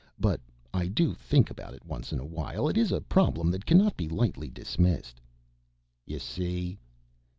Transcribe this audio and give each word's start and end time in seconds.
"But 0.19 0.41
I 0.73 0.87
do 0.87 1.13
think 1.13 1.51
about 1.51 1.75
it 1.75 1.85
once 1.85 2.11
in 2.11 2.17
a 2.17 2.25
while, 2.25 2.67
it 2.67 2.75
is 2.75 2.91
a 2.91 3.01
problem 3.01 3.51
that 3.51 3.67
cannot 3.67 3.95
be 3.97 4.09
lightly 4.09 4.49
dismissed." 4.49 5.21
"You 6.07 6.17
see?" 6.17 6.79